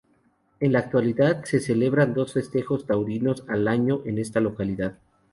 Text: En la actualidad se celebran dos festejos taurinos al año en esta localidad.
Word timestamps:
En 0.59 0.73
la 0.73 0.79
actualidad 0.79 1.45
se 1.45 1.59
celebran 1.59 2.15
dos 2.15 2.33
festejos 2.33 2.87
taurinos 2.87 3.43
al 3.47 3.67
año 3.67 4.01
en 4.05 4.17
esta 4.17 4.39
localidad. 4.39 4.97